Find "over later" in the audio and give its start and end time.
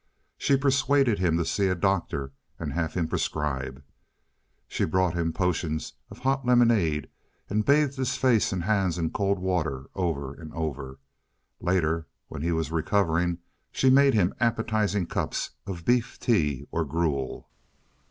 10.55-12.07